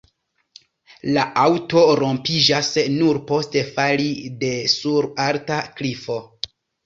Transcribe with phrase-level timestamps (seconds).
[1.17, 4.09] La aŭto rompiĝas nur post fali
[4.45, 6.19] de sur alta klifo.